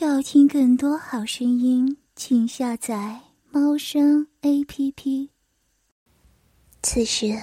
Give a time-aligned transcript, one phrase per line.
[0.00, 5.32] 要听更多好声音，请下载猫声 A P P。
[6.80, 7.36] 此时，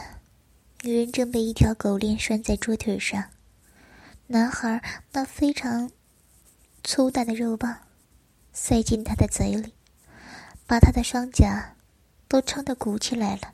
[0.81, 3.21] 女人正被一条狗链拴在桌腿上，
[4.27, 4.81] 男孩
[5.11, 5.91] 那非常
[6.81, 7.77] 粗大的肉棒
[8.53, 9.73] 塞进他的嘴里，
[10.65, 11.75] 把他的双颊
[12.29, 13.53] 都撑得鼓起来了。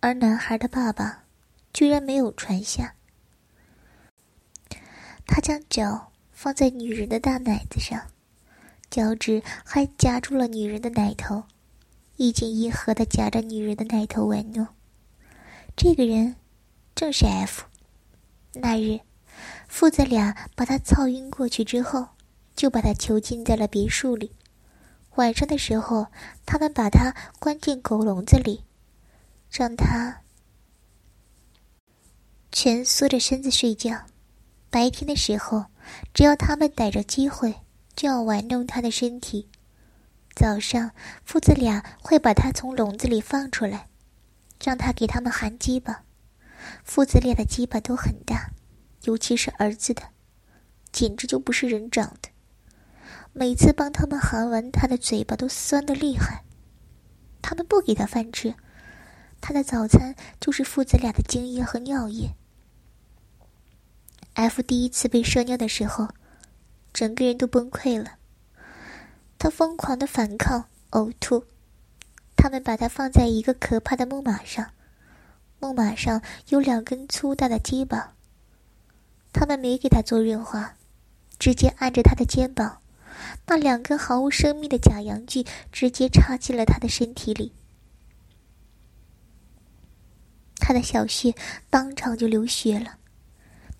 [0.00, 1.24] 而男孩的爸爸
[1.72, 2.94] 居然没有传下，
[5.26, 6.11] 他将脚。
[6.42, 8.02] 放在女人的大奶子上，
[8.90, 11.44] 脚趾还夹住了女人的奶头，
[12.16, 14.66] 一紧一合的夹着女人的奶头玩弄。
[15.76, 16.34] 这个人
[16.96, 17.66] 正是 F。
[18.54, 18.98] 那日，
[19.68, 22.08] 父子俩把他操晕过去之后，
[22.56, 24.32] 就把他囚禁在了别墅里。
[25.14, 26.08] 晚上的时候，
[26.44, 28.64] 他们把他关进狗笼子里，
[29.48, 30.22] 让他
[32.50, 34.06] 蜷缩着身子睡觉。
[34.70, 35.66] 白天的时候。
[36.14, 37.56] 只要他们逮着机会，
[37.94, 39.48] 就要玩弄他的身体。
[40.34, 40.92] 早上，
[41.24, 43.88] 父子俩会把他从笼子里放出来，
[44.64, 46.04] 让他给他们含鸡巴。
[46.84, 48.50] 父子俩的鸡巴都很大，
[49.02, 50.02] 尤其是儿子的，
[50.90, 52.30] 简直就不是人长的。
[53.32, 56.44] 每次帮他们含完，他的嘴巴都酸得厉害。
[57.42, 58.54] 他们不给他饭吃，
[59.40, 62.36] 他的早餐就是父子俩的精液和尿液。
[64.34, 66.08] F 第一次被射尿的时候，
[66.92, 68.12] 整个人都崩溃了。
[69.38, 71.44] 他疯狂的反抗、呕吐。
[72.34, 74.70] 他们把他放在一个可怕的木马上，
[75.60, 78.14] 木马上有两根粗大的鸡巴。
[79.32, 80.74] 他们没给他做润滑，
[81.38, 82.80] 直接按着他的肩膀，
[83.46, 87.52] 那两根毫无生命的假阳具直接插进了他的身体里。
[90.56, 91.34] 他的小穴
[91.70, 92.98] 当场就流血了。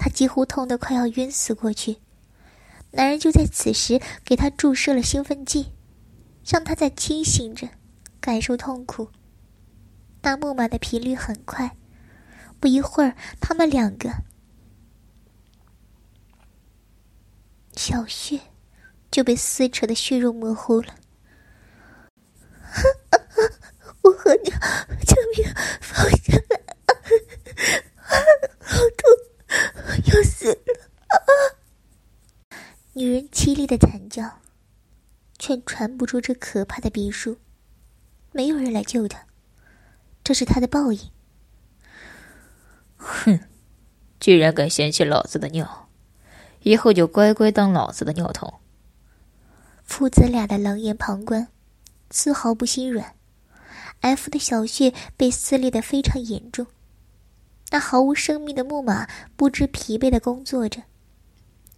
[0.02, 1.98] 他几乎痛得快要晕死过去，
[2.90, 5.70] 男人就在此时给他注射了兴奋剂，
[6.44, 7.68] 让他在清醒着
[8.20, 9.08] 感受痛苦。
[10.22, 11.76] 那木马的频率很快，
[12.58, 14.10] 不一会儿，他们两个
[17.76, 18.40] 小穴
[19.08, 20.96] 就被撕扯的血肉模糊了。
[24.02, 26.60] 我和你救命，放下来，
[28.58, 29.12] 好痛！
[30.06, 30.56] 要死了！
[31.08, 31.14] 啊！
[32.94, 34.40] 女人凄厉的惨叫，
[35.38, 37.38] 却传不出这可怕的别墅。
[38.30, 39.26] 没有人来救他，
[40.22, 41.10] 这是他的报应。
[42.96, 43.40] 哼，
[44.20, 45.88] 居然敢嫌弃老子的尿，
[46.60, 48.60] 以后就乖乖当老子的尿桶。
[49.82, 51.48] 父子俩的冷眼旁观，
[52.10, 53.14] 丝毫不心软。
[54.00, 56.66] F 的小穴被撕裂的非常严重。
[57.70, 60.82] 那毫无生命的木马不知疲惫的工作着，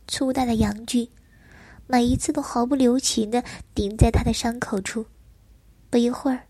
[0.09, 1.11] 粗大的阳具，
[1.87, 3.43] 每一次都毫不留情的
[3.75, 5.07] 顶在他的伤口处。
[5.91, 6.47] 不一会儿，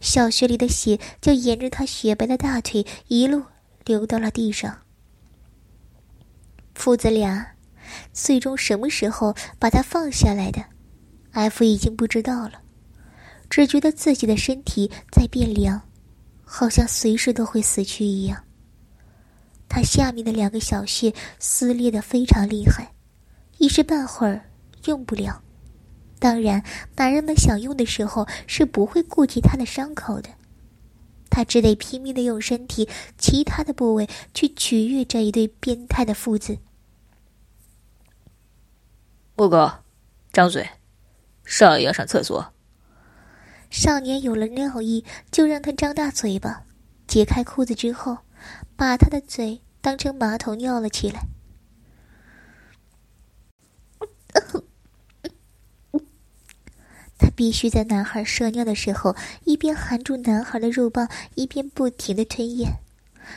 [0.00, 3.42] 小穴里的血就沿着他雪白的大腿一路
[3.84, 4.78] 流到了地上。
[6.74, 7.54] 父子俩
[8.12, 10.64] 最终什么时候把他放下来的
[11.32, 12.62] ？F 已经不知道了，
[13.48, 15.80] 只觉得自己的身体在变凉，
[16.44, 18.44] 好像随时都会死去一样。
[19.68, 22.92] 他下面的两个小穴撕裂的非常厉害，
[23.58, 24.50] 一时半会儿
[24.86, 25.42] 用不了。
[26.18, 26.64] 当然，
[26.96, 30.30] 男人们想用的时候是不会顾及他的伤口的，
[31.30, 36.58] 他只得拼命的用身体其他的部位去取悦这一对变态的父子。
[39.36, 39.82] 木哥，
[40.32, 40.68] 张嘴，
[41.44, 42.52] 少爷要上厕所。
[43.70, 46.64] 少年有了尿意，就让他张大嘴巴，
[47.06, 48.18] 解开裤子之后，
[48.76, 49.60] 把他的嘴。
[49.84, 51.26] 当成马桶尿了起来。
[57.18, 59.14] 他必须在男孩射尿的时候，
[59.44, 62.78] 一边含住男孩的肉棒，一边不停的吞咽，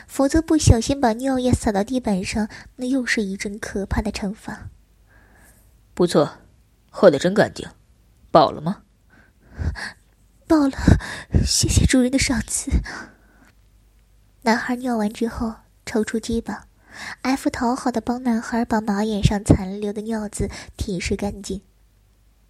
[0.06, 4.68] 否则不小心把尿液洒到地板上，那又是一阵可怕的惩罚。
[5.94, 6.38] 不错，
[6.90, 7.68] 喝的真干净，
[8.30, 8.82] 饱了吗？
[10.46, 10.78] 饱了，
[11.44, 12.70] 谢谢主人的赏赐。
[14.42, 15.54] 男孩尿完之后。
[15.90, 16.66] 抽出鸡巴
[17.22, 21.62] ，F 讨好的帮男孩把马眼上残留的尿渍舔拭干净。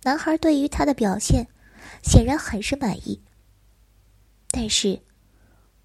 [0.04, 1.48] 男孩对于他的表现
[2.02, 3.22] 显然很是满意，
[4.50, 5.02] 但是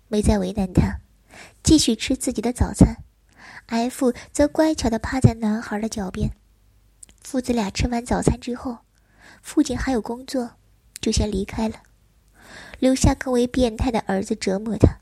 [0.07, 1.00] 没再为难他，
[1.63, 3.04] 继续吃自己的早餐。
[3.68, 6.31] F 则乖巧的趴在男孩的脚边。
[7.21, 8.80] 父子俩吃完早餐之后，
[9.42, 10.57] 父亲还有工作，
[11.01, 11.77] 就先离开了，
[12.80, 15.00] 留下更为变态的儿子折磨他。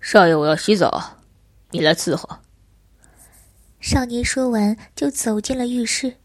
[0.00, 1.18] 少爷，我要洗澡，
[1.70, 2.38] 你来伺候。
[3.80, 6.16] 少年说完，就走进了浴室。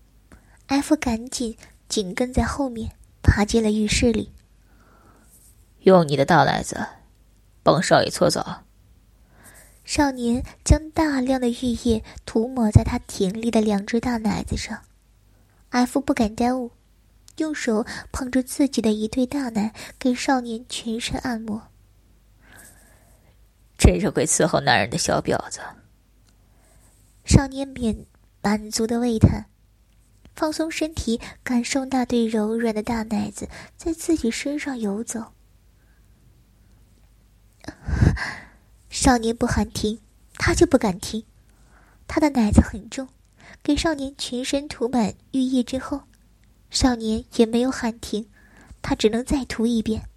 [0.72, 1.58] F 赶紧
[1.90, 2.90] 紧跟在后面，
[3.22, 4.32] 爬进了浴室里。
[5.82, 6.80] 用你的大奶子
[7.62, 8.64] 帮少爷搓澡。
[9.84, 14.82] 少年将大量的浴液涂抹在他挺立的两只大奶子上。
[15.72, 16.72] F 不敢耽误，
[17.36, 21.62] 用手捧着自己的一对大奶，给少年全身按摩。
[23.78, 25.60] 真是会伺候男人的小婊子。
[27.26, 28.06] 少年免
[28.42, 29.51] 满足的喟叹。
[30.36, 33.48] 放松身体，感受那对柔软的大奶子
[33.78, 35.34] 在自己身上游走。
[38.90, 40.00] 少年不喊停，
[40.34, 41.24] 他就不敢停。
[42.08, 43.08] 他的奶子很重，
[43.64, 46.04] 给少年全身涂满浴液之后，
[46.70, 48.28] 少年也没有喊停，
[48.82, 50.10] 他只能再涂一遍。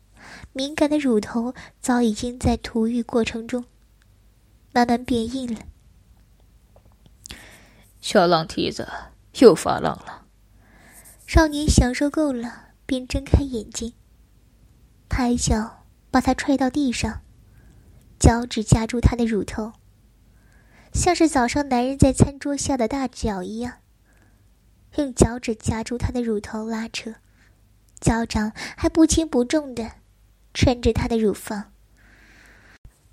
[0.52, 3.64] 敏感的乳头早已经在涂浴过程中
[4.72, 5.60] 慢慢变硬了。
[8.00, 8.88] 小浪蹄子。
[9.40, 10.26] 又发浪了。
[11.26, 13.94] 少年享受够了，便睁开眼睛，
[15.08, 17.22] 抬脚把他踹到地上，
[18.18, 19.72] 脚趾夹住他的乳头，
[20.92, 23.78] 像是早上男人在餐桌下的大脚一样，
[24.96, 27.14] 用脚趾夹住他的乳头拉扯，
[27.98, 29.92] 脚掌还不轻不重的
[30.52, 31.72] 穿着他的乳房。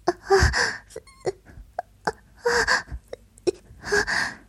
[0.06, 0.36] 啊啊
[2.04, 4.40] 啊啊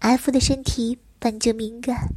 [0.00, 0.98] ！F 的身体。
[1.18, 2.08] 本就敏感，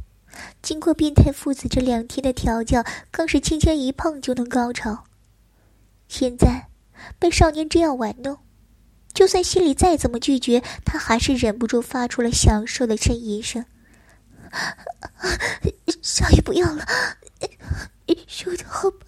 [0.62, 5.04] 经过变态父子这两天的调教，更是轻轻一碰就能高潮。
[6.08, 6.68] 现在
[7.18, 8.38] 被少年这样玩弄，
[9.12, 13.64] 就算心里再怎么拒绝，他还是忍不住发出了享受的呻吟声
[16.02, 16.86] ：“少爷不要了，
[18.26, 19.06] 受的好吧。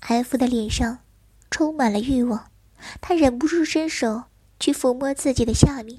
[0.00, 0.98] ”F 的脸上
[1.50, 2.50] 充满了欲望，
[3.00, 4.24] 他忍不住伸手
[4.58, 5.98] 去抚摸自己的下面。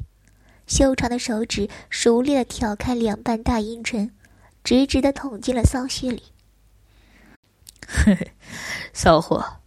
[0.67, 4.13] 修长的手指熟练的挑开两瓣大阴唇，
[4.63, 6.23] 直直的捅进了骚穴里。
[7.87, 8.33] 嘿嘿，
[8.91, 9.61] 骚货，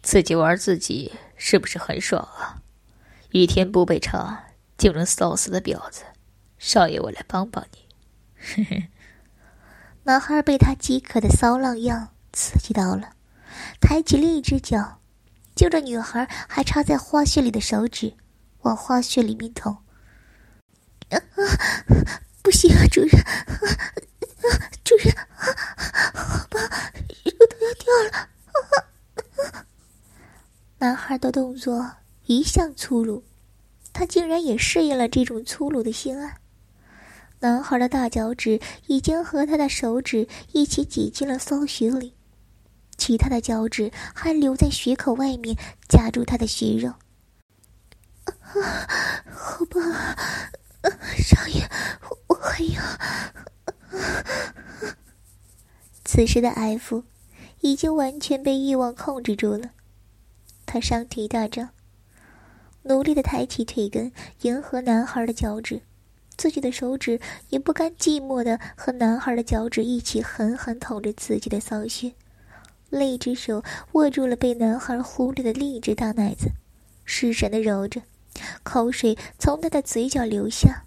[0.00, 2.62] 自己玩自己是不是很爽啊？
[3.32, 4.44] 一天不被插
[4.78, 6.04] 就能骚死的婊子，
[6.56, 7.78] 少爷我来帮帮你。
[8.36, 8.88] 嘿嘿，
[10.04, 13.10] 男孩被他饥渴的骚浪样刺激到了，
[13.80, 15.00] 抬起另一只脚，
[15.56, 18.14] 就着女孩还插在花穴里的手指，
[18.60, 19.78] 往花穴里面捅。
[21.10, 21.20] 啊！
[22.42, 23.10] 不行啊，主人！
[24.84, 25.14] 主人，
[26.14, 26.58] 好吧，
[27.24, 28.28] 乳头要掉了！
[30.78, 31.90] 男孩的动作
[32.26, 33.24] 一向粗鲁，
[33.92, 36.38] 他竟然也适应了这种粗鲁的性爱。
[37.40, 42.14] 男孩的大脚趾已经和他的手指一起挤进了骚穴里，
[42.96, 45.56] 其他的脚趾还留在穴口外面
[45.88, 46.94] 夹住他的血肉。
[49.30, 49.80] 好吧。
[51.16, 51.68] 少爷，
[52.28, 52.82] 我还要。
[56.04, 57.04] 此时的 F
[57.60, 59.70] 已经完全被欲望控制住了，
[60.64, 61.70] 他上体大张，
[62.82, 64.10] 努力的抬起腿根
[64.42, 65.82] 迎合男孩的脚趾，
[66.36, 67.20] 自己的手指
[67.50, 72.14] 也不甘寂寞的和男孩的脚趾一起狠狠捅着自己的骚穴，
[72.88, 76.52] 另一只手握住了被男孩忽略的另一只大奶子，
[77.04, 78.02] 失神的揉着。
[78.62, 80.84] 口水从他的嘴角流下，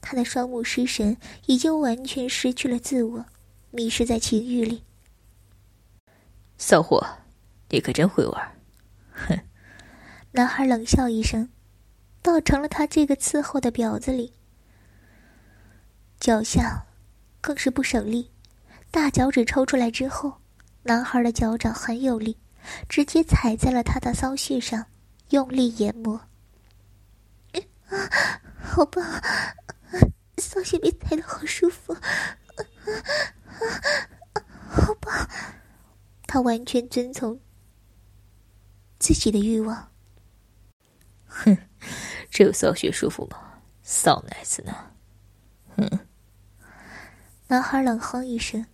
[0.00, 3.24] 他的双目失神，已经完全失去了自我，
[3.70, 4.82] 迷失在情欲里。
[6.58, 7.06] 骚货，
[7.68, 8.52] 你可真会玩！
[9.12, 9.38] 哼！
[10.32, 11.48] 男孩冷笑一声，
[12.22, 14.32] 倒成了他这个伺候的婊子里。
[16.18, 16.86] 脚下
[17.40, 18.30] 更是不省力，
[18.90, 20.34] 大脚趾抽出来之后，
[20.82, 22.36] 男孩的脚掌很有力，
[22.88, 24.86] 直接踩在了他的骚穴上，
[25.30, 26.20] 用力研磨。
[27.90, 29.04] 啊，好棒！
[30.38, 31.94] 骚穴被踩的好舒服，
[34.68, 35.28] 好棒！
[36.26, 37.40] 他完全遵从
[38.98, 39.90] 自己的欲望。
[41.26, 41.56] 哼，
[42.30, 43.60] 只有骚穴舒服吗？
[43.82, 44.72] 骚奶子呢？
[45.76, 46.00] 哼！
[47.48, 48.64] 男孩冷哼一声，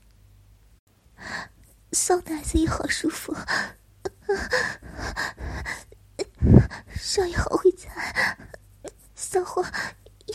[1.93, 3.35] 骚奶子也好舒服。
[6.95, 8.37] 少爷好会踩。
[9.27, 9.65] 骚货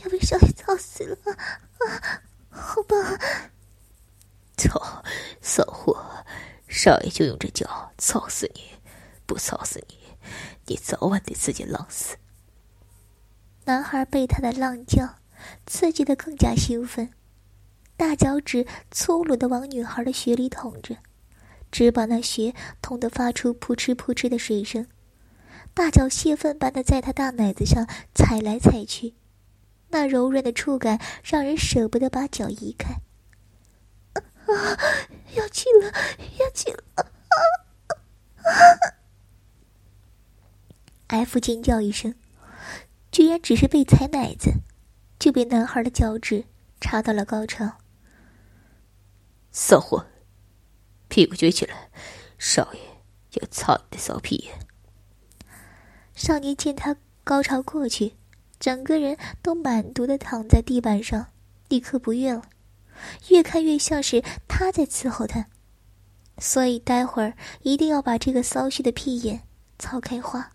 [0.03, 1.17] 要被少爷操死了！
[1.31, 2.95] 啊，好吧。
[4.57, 5.03] 操，
[5.41, 6.25] 骚货，
[6.67, 8.71] 少爷就用这脚操死你！
[9.25, 9.97] 不操死你，
[10.65, 12.17] 你早晚得自己浪死。
[13.63, 15.15] 男孩被他的浪叫
[15.65, 17.13] 刺激的更加兴奋，
[17.95, 20.97] 大脚趾粗鲁的往女孩的血里捅着，
[21.71, 24.85] 只把那血捅得发出扑哧扑哧的水声。
[25.73, 29.15] 大脚泄愤般的在他大奶子上踩来踩去，
[29.89, 32.95] 那柔软的触感让人舍不得把脚移开。
[34.13, 34.77] 啊，
[35.35, 35.91] 要去了，
[36.39, 36.83] 要去了！
[36.95, 37.01] 啊
[38.43, 38.51] 啊
[41.07, 42.15] ！F 尖叫一声，
[43.11, 44.51] 居然只是被踩奶子，
[45.17, 46.45] 就被男孩的脚趾
[46.81, 47.77] 插到了高潮。
[49.51, 50.05] 骚货，
[51.07, 51.89] 屁股撅起来，
[52.37, 52.79] 少爷
[53.39, 54.67] 要操你的骚屁眼！
[56.21, 58.13] 少年见他高潮过去，
[58.59, 61.25] 整个人都满足的躺在地板上，
[61.67, 62.43] 立刻不悦了，
[63.29, 65.47] 越看越像是他在伺候他，
[66.37, 69.41] 所以待会儿一定要把这个骚虚的屁眼
[69.79, 70.51] 操开花，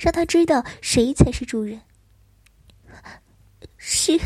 [0.00, 1.82] 让他知道谁才是主人。
[3.76, 4.18] 是，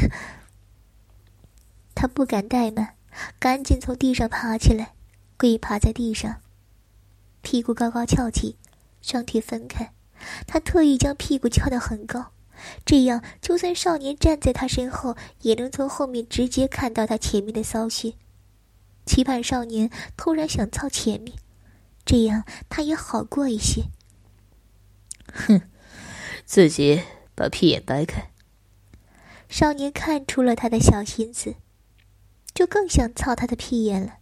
[1.97, 2.95] 他不敢怠慢，
[3.41, 4.95] 赶紧从地上爬起来，
[5.37, 6.41] 跪趴在地上，
[7.43, 8.57] 屁股高高翘起，
[9.03, 9.96] 双腿分开。
[10.47, 12.33] 他特意将屁股翘得很高，
[12.85, 18.15] 这样就算少年站在他身后，也能从后面直接看到他前面的骚穴。
[19.05, 21.37] 期盼少年突然想操前面，
[22.05, 23.85] 这样他也好过一些。
[25.33, 25.63] 哼，
[26.45, 27.03] 自己
[27.35, 28.31] 把屁眼掰开。
[29.49, 31.55] 少年看出了他的小心思，
[32.53, 34.15] 就更想操他的屁眼了，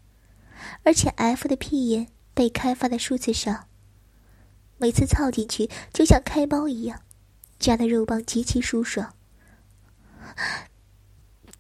[0.83, 3.69] 而且 F 的屁眼被开发的数字少。
[4.79, 7.01] 每次操进去就像开包一样，
[7.59, 9.15] 夹的肉棒极其舒爽。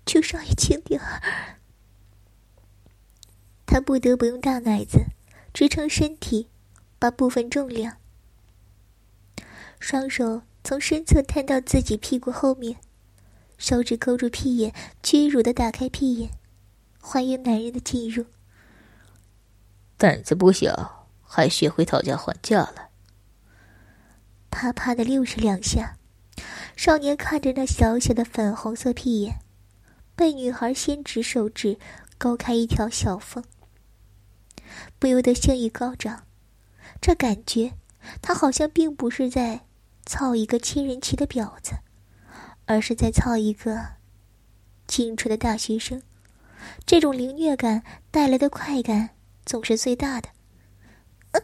[0.05, 1.59] 求少爷轻点儿，
[3.65, 5.07] 他不得不用大奶子
[5.53, 6.49] 支撑身体，
[6.99, 7.97] 把部分重量。
[9.81, 12.77] 双手从身侧探到自己屁股后面，
[13.57, 16.31] 手指勾住屁眼，屈辱的打开屁眼，
[17.01, 18.27] 欢迎男人的进入。
[19.97, 22.91] 胆子不小，还学会讨价还价了。
[24.65, 25.99] 啪啪的六十两下，
[26.75, 29.41] 少年看着那小小的粉红色屁眼，
[30.17, 31.79] 被女孩先指手指
[32.17, 33.45] 勾开一条小缝，
[34.99, 36.25] 不由得性欲高涨。
[36.99, 37.75] 这感觉，
[38.23, 39.67] 他好像并不是在
[40.07, 41.73] 操一个千人骑的婊子，
[42.65, 43.97] 而是在操一个
[44.89, 46.03] 清纯的大学生。
[46.87, 49.11] 这种凌虐感带来的快感
[49.45, 50.31] 总是最大的。
[51.33, 51.37] 啊，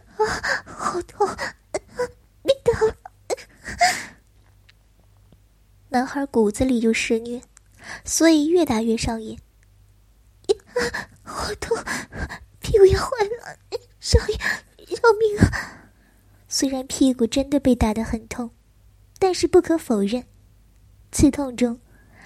[0.64, 1.28] 好痛！
[1.28, 1.36] 啊
[2.42, 2.72] 别打！
[5.90, 7.42] 男孩骨子里就施虐，
[8.04, 9.38] 所以越打越上瘾。
[10.48, 11.76] 啊 好痛，
[12.60, 13.58] 屁股要坏了！
[14.00, 14.36] 少爷，
[14.86, 15.90] 饶命啊！
[16.48, 18.50] 虽然屁股真的被打得很痛，
[19.18, 20.24] 但是不可否认，
[21.12, 21.78] 刺痛中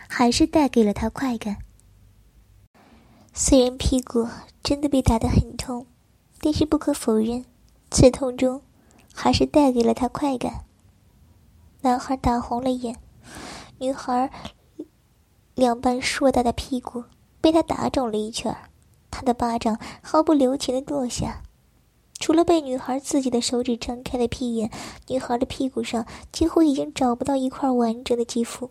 [0.08, 1.58] 还是带给了他快感。
[3.32, 4.28] 虽然屁股
[4.62, 5.86] 真的被打得很痛，
[6.40, 7.44] 但是不可否认，
[7.90, 8.62] 刺痛中
[9.12, 10.64] 还是带给了他快感。
[11.80, 12.96] 男孩打红了眼，
[13.78, 14.30] 女孩
[15.54, 17.04] 两半硕大的屁股
[17.40, 18.56] 被他打肿了一圈
[19.10, 21.42] 他的巴掌毫不留情的落下，
[22.18, 24.70] 除了被女孩自己的手指张开的屁眼，
[25.08, 28.70] 女孩的屁股上几乎已经找不到一块完整的肌肤。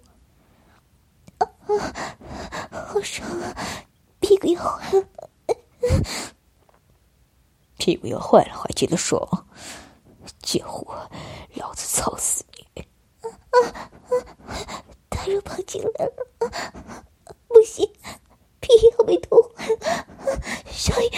[1.37, 3.55] 啊啊，好爽啊！
[4.19, 5.07] 屁股要坏了，
[7.77, 9.25] 屁股要坏了还觉得爽？
[10.41, 11.09] 贱货，
[11.55, 12.43] 老子操死
[12.75, 12.81] 你！
[13.21, 13.29] 啊
[13.61, 13.89] 啊！
[15.79, 17.03] 大肉跑进来了！
[17.47, 17.89] 不行，
[18.59, 20.07] 屁要被捅坏了！
[20.67, 21.09] 少爷，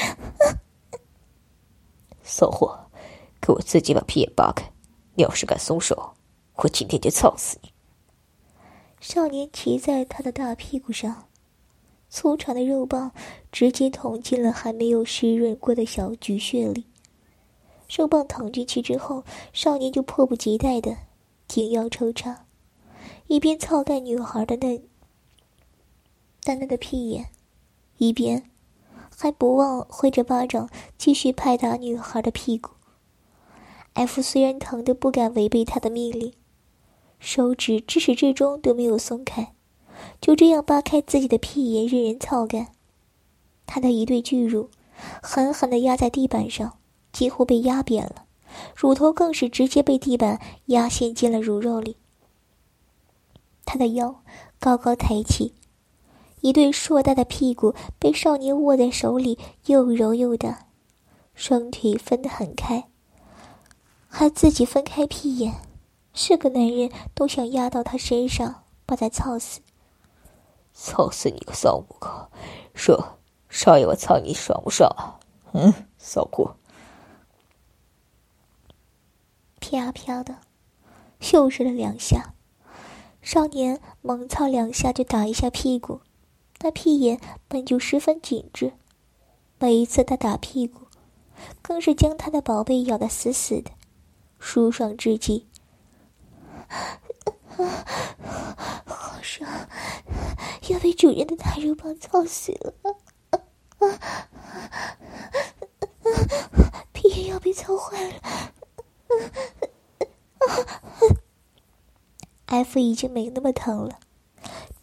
[2.21, 2.89] 骚货，
[3.41, 4.71] 给我自己把屁眼扒开！
[5.15, 6.13] 你要是敢松手，
[6.55, 7.71] 我今天就操死你！
[8.99, 11.27] 少年骑在他的大屁股上，
[12.09, 13.11] 粗长的肉棒
[13.51, 16.85] 直接捅进了还没有湿润过的小菊穴里。
[17.87, 20.97] 肉棒捅进去之后，少年就迫不及待的。
[21.47, 22.44] 紧腰抽插，
[23.27, 24.83] 一边操干女孩的嫩、
[26.43, 27.29] 淡嫩的屁眼，
[27.97, 28.51] 一边
[29.17, 32.71] 还不忘挥着巴掌继续拍打女孩的屁股。
[33.93, 36.33] F 虽然疼得不敢违背他的命令，
[37.19, 39.55] 手指至始至终都没有松开，
[40.21, 42.67] 就这样扒开自己的屁眼任人操干。
[43.65, 44.69] 他的一对巨乳
[45.23, 46.77] 狠狠地压在地板上，
[47.11, 48.25] 几乎被压扁了。
[48.75, 51.97] 乳头更是直接被地板压陷进了乳肉里。
[53.65, 54.23] 他的腰
[54.59, 55.53] 高高抬起，
[56.41, 60.67] 一对硕大的屁股被少年握在手里，又柔又大，
[61.33, 62.87] 双腿分得很开，
[64.07, 65.55] 还自己分开屁眼，
[66.13, 69.61] 是个男人都想压到他身上把他操死。
[70.73, 72.09] 操死你个骚母狗！
[72.73, 73.17] 说，
[73.49, 75.17] 少爷我操你爽不爽啊？
[75.53, 76.55] 嗯，骚货。
[79.59, 80.37] 啪啪的，
[81.31, 82.34] 又是了两下。
[83.25, 86.01] 少年猛操两下就打一下屁股，
[86.59, 88.73] 那屁眼本就十分紧致，
[89.57, 90.81] 每一次他打屁股，
[91.63, 93.71] 更是将他的宝贝咬得死死的，
[94.37, 95.47] 舒爽至极。
[98.85, 99.49] 好爽，
[100.69, 102.75] 要被主人的大肉棒操死了！
[102.83, 102.93] 啊
[103.79, 104.29] 啊啊
[106.93, 108.53] 屁眼要被操坏了啊
[112.47, 113.99] ！F 已经没那么疼了，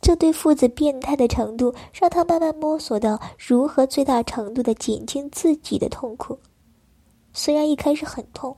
[0.00, 6.38] 这对父子变态的程度，让他慢慢摸索到如何最大程度的减轻自己的痛苦。
[7.33, 8.57] 虽然一开始很痛，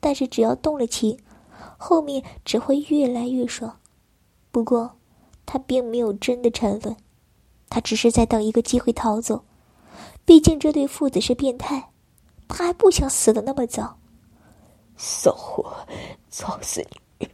[0.00, 1.18] 但是只要动了情。
[1.82, 3.78] 后面只会越来越爽，
[4.50, 4.98] 不过
[5.46, 6.94] 他并没有真的沉沦，
[7.70, 9.42] 他只是在等一个机会逃走。
[10.26, 11.90] 毕竟这对父子是变态，
[12.48, 13.98] 他还不想死的那么早。
[14.96, 15.74] 骚货，
[16.30, 16.86] 操死
[17.18, 17.28] 你！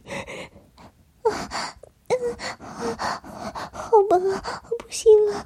[3.71, 4.17] 好吧，
[4.79, 5.45] 不行了，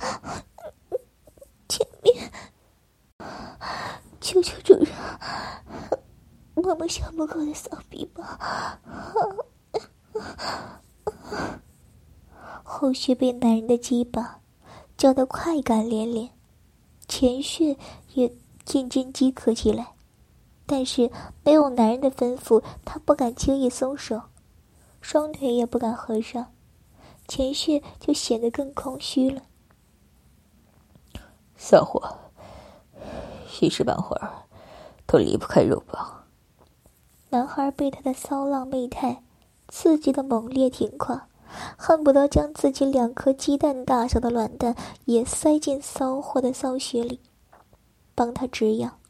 [1.67, 2.31] 前面，
[4.19, 4.87] 求求主人。
[6.55, 8.79] 摸摸小母狗的骚逼吧，
[12.63, 14.39] 后续被男人的鸡巴
[14.95, 16.29] 叫得快感连连，
[17.07, 17.75] 前穴
[18.13, 18.31] 也
[18.63, 19.93] 渐渐饥渴起来。
[20.67, 21.09] 但是
[21.43, 24.21] 没有男人的吩咐，他不敢轻易松手，
[25.01, 26.53] 双腿也不敢合上，
[27.27, 29.41] 前血就显得更空虚了。
[31.57, 32.17] 骚货，
[33.59, 34.31] 一时半会儿
[35.05, 36.23] 都离不开肉棒。
[37.29, 39.23] 男孩被他的骚浪媚态
[39.67, 41.27] 刺激的猛烈挺胯，
[41.77, 47.19] 恨不得将自己两颗鸡蛋大小的卵蛋也塞进骚货的骚穴里，
[48.15, 49.00] 帮他止痒。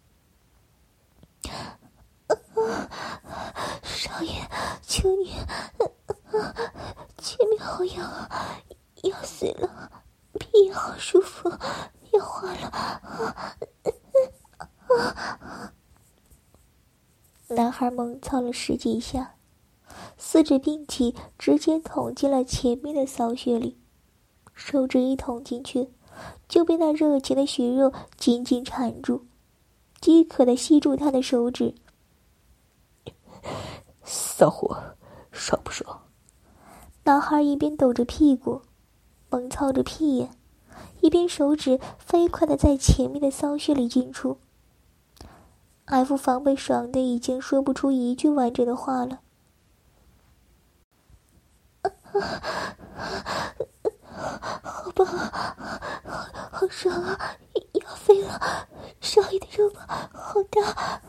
[3.83, 4.33] 少爷，
[4.81, 5.33] 求你，
[7.17, 8.57] 前面好痒啊，
[9.03, 9.91] 要死了，
[10.39, 11.49] 屁眼好舒服，
[12.11, 13.57] 要化了。
[17.49, 19.35] 男孩猛操了十几下，
[20.17, 23.77] 四指并起，直接捅进了前面的骚穴里。
[24.53, 25.89] 手指一捅进去，
[26.47, 29.25] 就被那热情的血肉紧紧缠住，
[29.99, 31.75] 饥渴的吸住他的手指。
[34.41, 34.95] 骚货，
[35.31, 36.01] 爽不爽？
[37.03, 38.63] 男孩一边抖着屁股，
[39.29, 40.31] 猛操着屁眼，
[40.99, 44.39] 一边手指飞快的在前面的骚穴里进出。
[45.85, 49.19] F 防被爽的已经说不出一句完整的话了。
[54.63, 55.05] 好棒，
[56.51, 57.37] 好爽啊！
[57.73, 58.67] 要飞了，
[59.01, 60.99] 少爷的肉棒好大。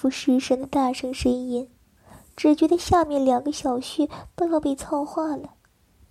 [0.00, 1.68] F 失神的大声呻吟，
[2.34, 5.50] 只觉得下面两个小穴都要被操化了，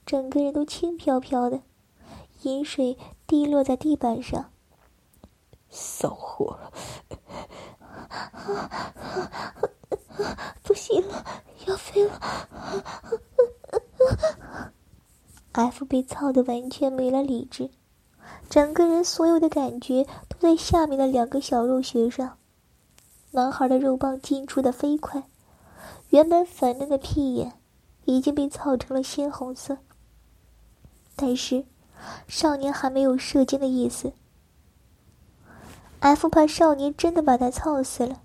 [0.06, 1.62] 整个人都轻飘飘的。
[2.43, 4.52] 饮水滴落在地板上。
[5.69, 6.60] 骚货，
[10.62, 11.25] 不行了，
[11.65, 12.21] 要飞了
[15.54, 17.71] ！F 被操的完全没了理智，
[18.52, 22.38] 整个人所有的感觉都在下面的两个小肉穴上。
[23.32, 25.24] 男孩的肉棒进出的飞快，
[26.10, 27.54] 原本粉嫩的屁眼
[28.06, 29.78] 已经被操成了鲜红色，
[31.15, 31.65] 但是。
[32.30, 34.13] 少年还没有射精的意思
[36.00, 38.22] ，F 怕少年真的把他操死了，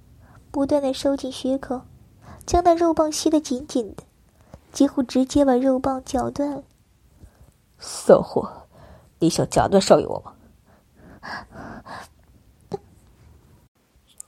[0.52, 1.80] 不断的收紧血口，
[2.46, 4.04] 将那肉棒吸得紧紧的，
[4.72, 6.62] 几乎直接把肉棒绞断了。
[7.80, 8.48] 骚货，
[9.18, 10.33] 你想夹断少爷我吗？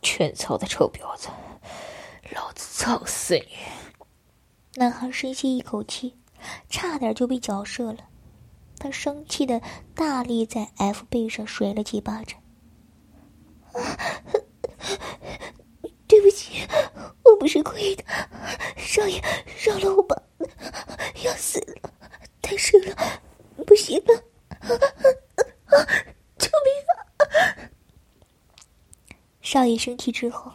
[0.06, 1.26] 全操的臭婊子，
[2.30, 3.56] 老子操死你！
[4.76, 6.16] 男孩深吸一口气，
[6.70, 7.98] 差点就被绞射了。
[8.78, 9.60] 他生气的
[9.96, 12.40] 大力在 F 背上甩了几巴掌。
[16.06, 16.64] 对不起，
[17.24, 18.04] 我不是故意的，
[18.76, 19.20] 少爷
[19.64, 20.22] 饶了我吧，
[21.24, 21.90] 要死了，
[22.40, 22.96] 太深了，
[23.66, 24.22] 不行了，
[25.66, 25.74] 啊！
[29.46, 30.54] 少爷生气之后，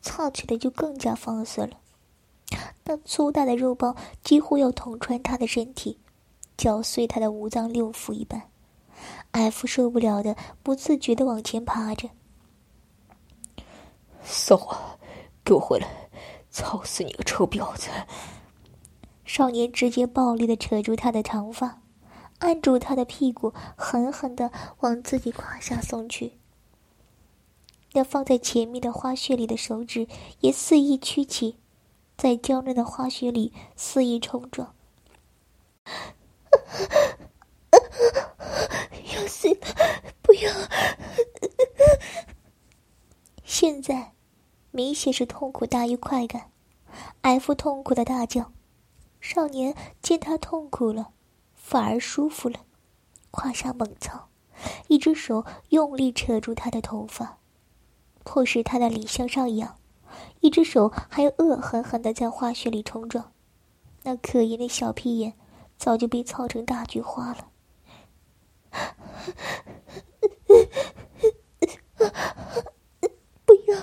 [0.00, 1.76] 操起来就更加放肆了，
[2.84, 5.98] 那粗大的肉包几乎要捅穿他的身体。
[6.56, 8.44] 搅碎他的五脏六腑一般
[9.32, 12.08] ，F 受不了的，不自觉的往前爬着。
[14.22, 14.98] 骚货，
[15.44, 16.08] 给我回来！
[16.50, 17.90] 操死你个臭婊子！
[19.26, 21.82] 少年直接暴力的扯住他的长发，
[22.38, 26.38] 按住他的屁股，狠狠的往自己胯下送去。
[27.94, 30.06] 那放在前面的花穴里的手指
[30.40, 31.58] 也肆意屈起，
[32.16, 34.74] 在娇嫩的花穴里肆意冲撞。
[39.14, 39.56] 要死了！
[40.22, 40.50] 不要！
[43.44, 44.12] 现在
[44.72, 46.50] 明显是痛苦大于快感
[47.22, 48.52] ，F 痛苦的大叫。
[49.20, 51.12] 少年见他痛苦了，
[51.54, 52.64] 反而舒服了，
[53.30, 54.28] 胯下猛操，
[54.88, 57.38] 一只手用力扯住他的头发。
[58.24, 59.78] 迫使他的脸向上仰，
[60.40, 63.32] 一只手还恶狠狠地在花穴里冲撞，
[64.02, 65.34] 那可怜的小屁眼
[65.76, 67.46] 早就被操成大菊花了。
[73.44, 73.76] 不要！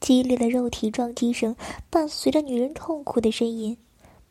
[0.00, 1.56] 激烈的肉体撞击声
[1.88, 3.78] 伴随着女人痛苦的呻吟，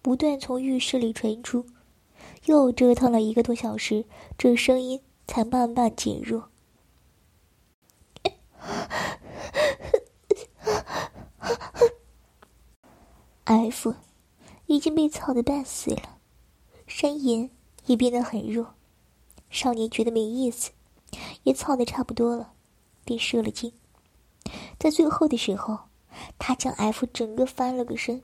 [0.03, 1.65] 不断从浴室里传出。
[2.45, 4.05] 又折腾了一个多小时，
[4.37, 5.01] 这声音。
[5.27, 6.49] 才慢慢减弱。
[13.45, 13.93] F
[14.67, 16.17] 已经被操的半死了，
[16.87, 17.51] 呻吟
[17.85, 18.73] 也变得很弱。
[19.49, 20.71] 少年觉得没意思，
[21.43, 22.53] 也操的差不多了，
[23.03, 23.73] 便射了精。
[24.79, 25.89] 在最后的时候，
[26.39, 28.23] 他将 F 整个翻了个身。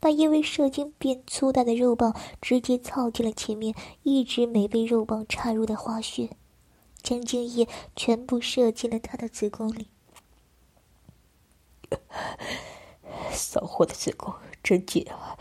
[0.00, 6.30] 把因为射精变粗大的肉棒直接操进了前面一直没被肉棒插入的花穴，
[7.02, 9.88] 将精液全部射进了他的子宫里。
[13.32, 15.36] 骚货的子宫真紧啊，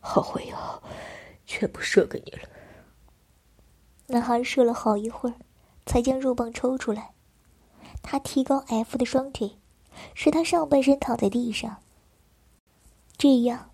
[0.00, 0.82] 好会啊，
[1.46, 2.48] 全部射给你了。
[4.08, 5.36] 男孩射了好一会儿，
[5.86, 7.12] 才将肉棒抽出来。
[8.02, 9.58] 他提高 F 的双腿，
[10.14, 11.78] 使他上半身躺在地上，
[13.16, 13.71] 这样。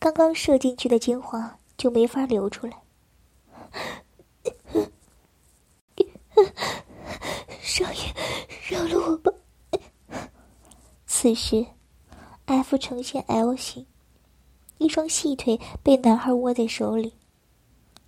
[0.00, 2.82] 刚刚射进去的精华就没法流出来。
[7.60, 8.14] 少爷，
[8.66, 9.30] 饶了我吧！
[11.06, 11.66] 此时
[12.46, 13.86] ，F 呈现 L 型，
[14.78, 17.12] 一双细腿被男孩握在手里，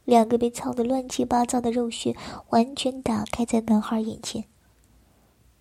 [0.06, 2.16] 两个被操得乱七八糟的肉穴
[2.48, 4.46] 完全打开在男孩眼前。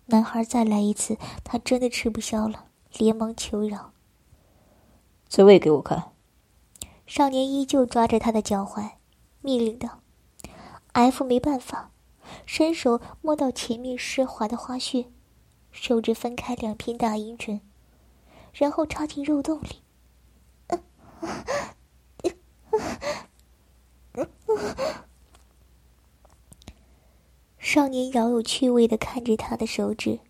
[0.06, 3.92] 男孩再来一次，他真的吃不消了，连忙求饶
[5.28, 6.11] ：“自慰给我看。”
[7.14, 8.92] 少年依旧抓着他的脚踝，
[9.42, 10.00] 命令道
[10.92, 11.90] ：“F 没办法，
[12.46, 15.04] 伸手摸到前面湿滑的花穴，
[15.70, 17.60] 手指分开两片大阴唇，
[18.54, 19.82] 然后插进肉洞里。”
[27.58, 30.20] 少年饶有趣味的看着他的手指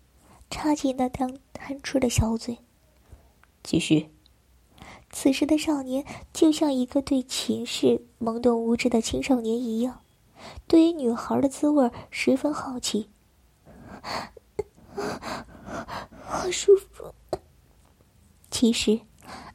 [0.49, 2.57] 插进那张贪吃的小嘴，
[3.63, 4.12] 继续。
[5.15, 10.01] 此时的少年就像一个对情事懵懂无知的青少年一样，
[10.67, 13.09] 对于女孩的滋味十分好奇。
[16.25, 17.13] 好舒服。
[18.49, 18.99] 其实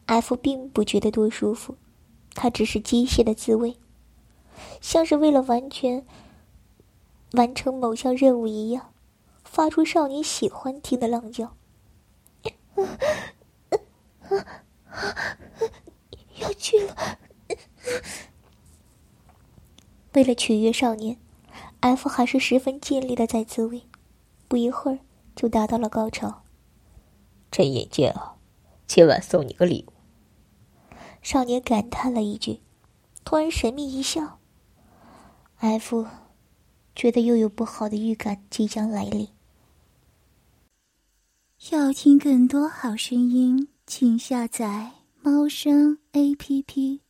[0.07, 1.77] ，F 并不觉得多舒服，
[2.35, 3.77] 他只是机械的自慰，
[4.81, 6.07] 像是为了完全
[7.33, 8.93] 完成某项任务一样，
[9.45, 11.53] 发出少年喜欢听的浪叫。
[16.41, 17.19] 要去了。
[20.15, 21.19] 为了取悦少年
[21.81, 23.83] ，F 还是十分尽力的在自慰，
[24.49, 24.99] 不一会儿
[25.37, 26.43] 就达到了高潮。
[27.51, 28.37] 真眼尖啊！
[28.87, 29.93] 今晚送你个礼物。
[31.23, 32.61] 少年感叹了一句，
[33.25, 34.39] 突然神秘一笑。
[35.57, 36.07] F
[36.95, 39.29] 觉得又有不好的预感即将来临。
[41.71, 43.69] 要听更多好声音。
[43.89, 44.91] 请下载
[45.23, 47.08] 猫声 A P P。